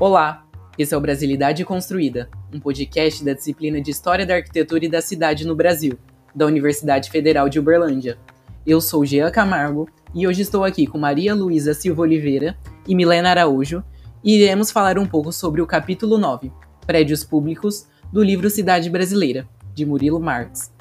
[0.00, 0.44] Olá,
[0.76, 5.00] esse é o Brasilidade Construída, um podcast da disciplina de História da Arquitetura e da
[5.00, 5.96] Cidade no Brasil,
[6.34, 8.18] da Universidade Federal de Uberlândia.
[8.66, 12.58] Eu sou Jean Camargo e hoje estou aqui com Maria Luísa Silva Oliveira
[12.88, 13.84] e Milena Araújo
[14.24, 16.50] e iremos falar um pouco sobre o capítulo 9,
[16.84, 20.72] Prédios Públicos, do livro Cidade Brasileira, de Murilo Marx.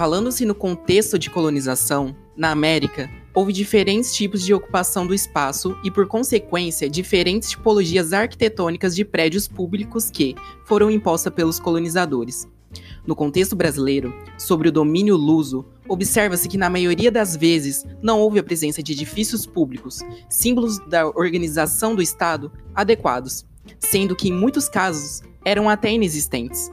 [0.00, 5.90] Falando-se no contexto de colonização, na América, houve diferentes tipos de ocupação do espaço e,
[5.90, 12.48] por consequência, diferentes tipologias arquitetônicas de prédios públicos que foram impostas pelos colonizadores.
[13.06, 18.38] No contexto brasileiro, sobre o domínio luso, observa-se que na maioria das vezes não houve
[18.38, 23.44] a presença de edifícios públicos, símbolos da organização do Estado, adequados,
[23.78, 26.70] sendo que em muitos casos eram até inexistentes.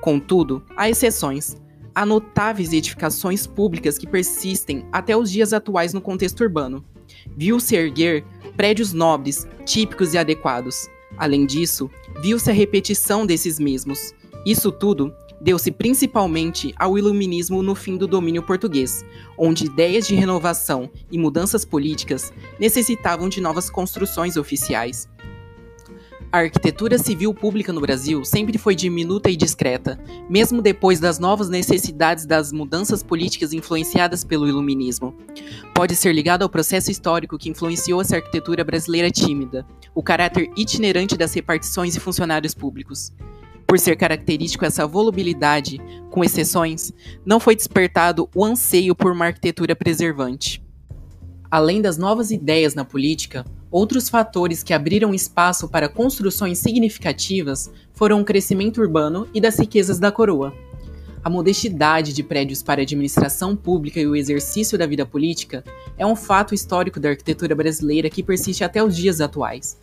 [0.00, 1.56] Contudo, há exceções,
[1.94, 6.84] há notáveis edificações públicas que persistem até os dias atuais no contexto urbano.
[7.36, 8.24] Viu-se erguer
[8.56, 10.88] prédios nobres, típicos e adequados.
[11.16, 14.12] Além disso, viu-se a repetição desses mesmos.
[14.44, 19.04] Isso tudo deu-se principalmente ao iluminismo no fim do domínio português,
[19.36, 25.08] onde ideias de renovação e mudanças políticas necessitavam de novas construções oficiais.
[26.34, 29.96] A arquitetura civil pública no Brasil sempre foi diminuta e discreta,
[30.28, 35.14] mesmo depois das novas necessidades das mudanças políticas influenciadas pelo iluminismo.
[35.72, 41.16] Pode ser ligado ao processo histórico que influenciou essa arquitetura brasileira tímida, o caráter itinerante
[41.16, 43.12] das repartições e funcionários públicos.
[43.64, 46.92] Por ser característico essa volubilidade, com exceções,
[47.24, 50.60] não foi despertado o anseio por uma arquitetura preservante.
[51.48, 53.44] Além das novas ideias na política,
[53.74, 59.98] Outros fatores que abriram espaço para construções significativas foram o crescimento urbano e das riquezas
[59.98, 60.54] da coroa.
[61.24, 65.64] A modestidade de prédios para a administração pública e o exercício da vida política
[65.98, 69.76] é um fato histórico da arquitetura brasileira que persiste até os dias atuais.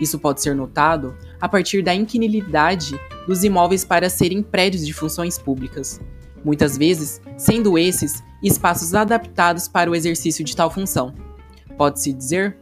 [0.00, 2.96] Isso pode ser notado a partir da inquinilidade
[3.26, 6.00] dos imóveis para serem prédios de funções públicas,
[6.44, 11.12] muitas vezes sendo esses espaços adaptados para o exercício de tal função.
[11.76, 12.56] Pode-se dizer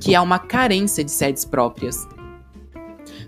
[0.00, 2.06] que há uma carência de sedes próprias.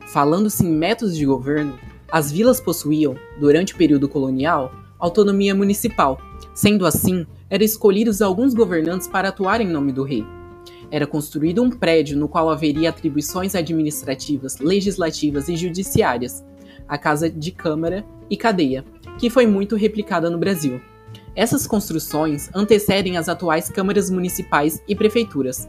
[0.09, 1.79] Falando-se em métodos de governo,
[2.11, 6.21] as vilas possuíam, durante o período colonial, autonomia municipal.
[6.53, 10.25] Sendo assim, eram escolhidos alguns governantes para atuar em nome do rei.
[10.91, 16.45] Era construído um prédio no qual haveria atribuições administrativas, legislativas e judiciárias,
[16.89, 18.85] a Casa de Câmara e Cadeia,
[19.19, 20.81] que foi muito replicada no Brasil.
[21.37, 25.69] Essas construções antecedem as atuais câmaras municipais e prefeituras,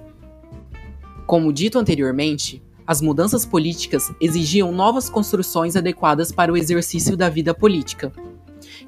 [1.32, 7.54] como dito anteriormente, as mudanças políticas exigiam novas construções adequadas para o exercício da vida
[7.54, 8.12] política.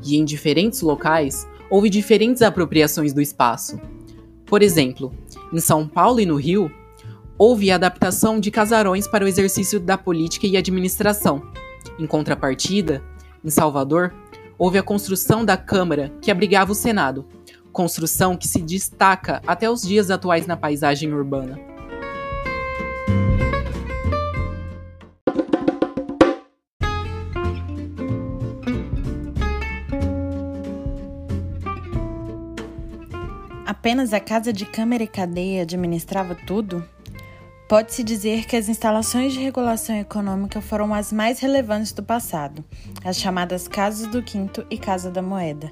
[0.04, 3.80] E em diferentes locais, houve diferentes apropriações do espaço.
[4.46, 5.14] Por exemplo,
[5.54, 6.70] em São Paulo e no Rio,
[7.38, 11.44] houve a adaptação de casarões para o exercício da política e administração.
[11.98, 13.02] Em contrapartida,
[13.42, 14.14] em Salvador,
[14.58, 17.26] houve a construção da Câmara que abrigava o Senado,
[17.72, 21.72] construção que se destaca até os dias atuais na paisagem urbana.
[34.04, 36.84] Apenas a Casa de Câmara e Cadeia administrava tudo?
[37.70, 42.66] Pode-se dizer que as instalações de regulação econômica foram as mais relevantes do passado,
[43.06, 45.72] as chamadas Casas do Quinto e Casa da Moeda.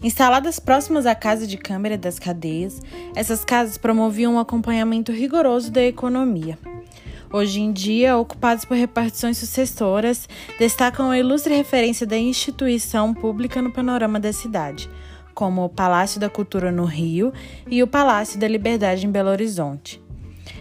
[0.00, 2.80] Instaladas próximas à Casa de Câmara das Cadeias,
[3.16, 6.56] essas casas promoviam um acompanhamento rigoroso da economia.
[7.32, 13.72] Hoje em dia, ocupadas por repartições sucessoras, destacam a ilustre referência da instituição pública no
[13.72, 14.88] panorama da cidade–
[15.34, 17.32] como o Palácio da Cultura no Rio
[17.66, 20.02] e o Palácio da Liberdade em Belo Horizonte.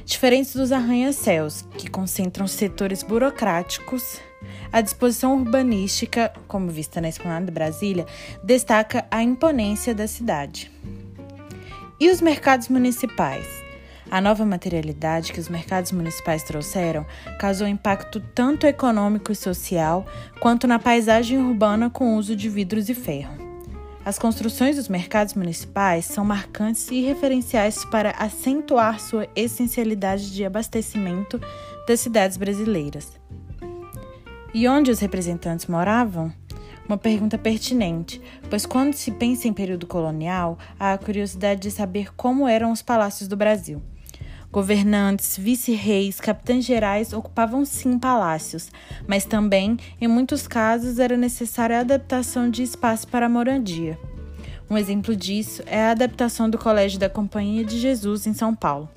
[0.05, 4.19] Diferentes dos arranha-céus, que concentram setores burocráticos,
[4.71, 8.05] a disposição urbanística, como vista na Esplanada de Brasília,
[8.43, 10.71] destaca a imponência da cidade.
[11.99, 13.45] E os mercados municipais?
[14.11, 17.05] A nova materialidade que os mercados municipais trouxeram
[17.39, 20.05] causou impacto tanto econômico e social
[20.39, 23.42] quanto na paisagem urbana com uso de vidros e ferro.
[24.05, 31.39] As construções dos mercados municipais são marcantes e referenciais para acentuar sua essencialidade de abastecimento
[31.87, 33.13] das cidades brasileiras.
[34.53, 36.33] E onde os representantes moravam?
[36.85, 42.13] Uma pergunta pertinente, pois quando se pensa em período colonial, há a curiosidade de saber
[42.13, 43.81] como eram os palácios do Brasil.
[44.53, 48.71] Governantes, vice-reis, capitães gerais ocupavam sim palácios,
[49.07, 53.97] mas também, em muitos casos, era necessária a adaptação de espaço para a moradia.
[54.69, 58.87] Um exemplo disso é a adaptação do Colégio da Companhia de Jesus em São Paulo.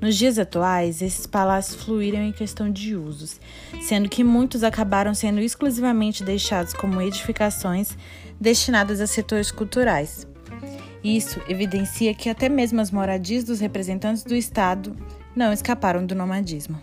[0.00, 3.38] Nos dias atuais, esses palácios fluíram em questão de usos,
[3.82, 7.98] sendo que muitos acabaram sendo exclusivamente deixados como edificações
[8.40, 10.26] destinadas a setores culturais.
[11.02, 14.96] Isso evidencia que até mesmo as moradias dos representantes do Estado
[15.34, 16.78] não escaparam do nomadismo.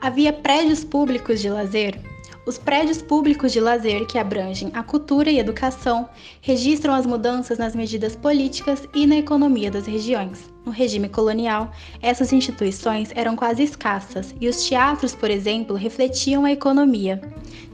[0.00, 2.05] Havia prédios públicos de lazer
[2.46, 6.08] os prédios públicos de lazer, que abrangem a cultura e educação,
[6.40, 10.48] registram as mudanças nas medidas políticas e na economia das regiões.
[10.64, 16.52] No regime colonial, essas instituições eram quase escassas e os teatros, por exemplo, refletiam a
[16.52, 17.20] economia.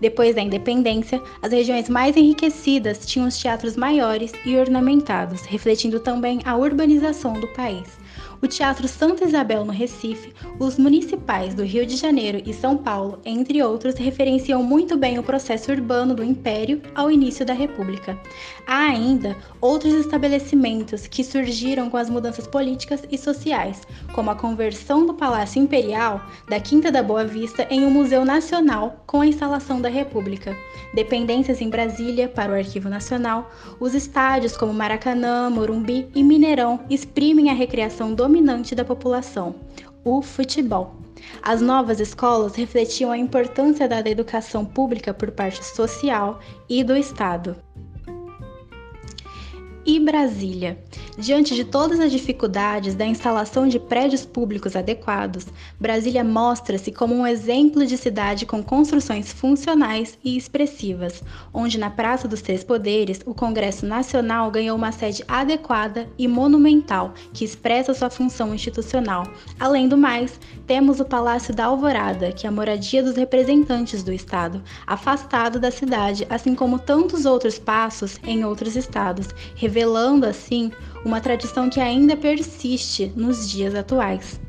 [0.00, 6.40] Depois da independência, as regiões mais enriquecidas tinham os teatros maiores e ornamentados, refletindo também
[6.46, 8.01] a urbanização do país
[8.42, 13.20] o Teatro Santa Isabel no Recife, os municipais do Rio de Janeiro e São Paulo,
[13.24, 18.18] entre outros, referenciam muito bem o processo urbano do Império ao início da República.
[18.66, 25.06] Há ainda outros estabelecimentos que surgiram com as mudanças políticas e sociais, como a conversão
[25.06, 29.80] do Palácio Imperial da Quinta da Boa Vista em um museu nacional com a instalação
[29.80, 30.56] da República,
[30.92, 37.48] dependências em Brasília para o Arquivo Nacional, os estádios como Maracanã, Morumbi e Mineirão exprimem
[37.48, 39.54] a recreação do dominante da população,
[40.02, 40.96] o futebol.
[41.42, 47.54] As novas escolas refletiam a importância da educação pública por parte social e do Estado
[49.84, 50.82] e Brasília.
[51.18, 55.46] Diante de todas as dificuldades da instalação de prédios públicos adequados,
[55.78, 61.22] Brasília mostra-se como um exemplo de cidade com construções funcionais e expressivas,
[61.52, 67.12] onde na Praça dos Três Poderes o Congresso Nacional ganhou uma sede adequada e monumental
[67.34, 69.30] que expressa sua função institucional.
[69.60, 74.14] Além do mais, temos o Palácio da Alvorada, que é a moradia dos representantes do
[74.14, 80.72] Estado, afastado da cidade, assim como tantos outros passos em outros estados, revelando assim
[81.04, 84.40] uma tradição que ainda persiste nos dias atuais.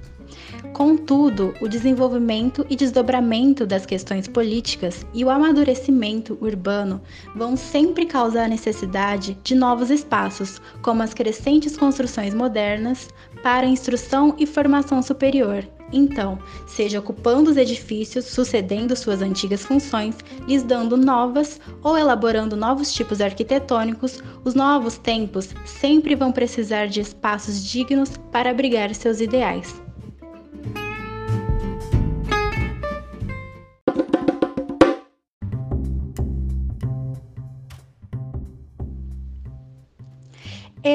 [0.74, 7.00] Contudo, o desenvolvimento e desdobramento das questões políticas e o amadurecimento urbano
[7.36, 13.10] vão sempre causar a necessidade de novos espaços, como as crescentes construções modernas,
[13.44, 20.16] para instrução e formação superior, então, seja ocupando os edifícios, sucedendo suas antigas funções,
[20.48, 27.00] lhes dando novas ou elaborando novos tipos arquitetônicos, os novos tempos sempre vão precisar de
[27.02, 29.82] espaços dignos para abrigar seus ideais.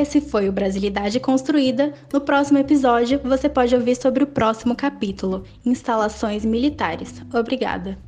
[0.00, 1.92] Esse foi o Brasilidade Construída.
[2.12, 7.20] No próximo episódio, você pode ouvir sobre o próximo capítulo: Instalações Militares.
[7.34, 7.98] Obrigada.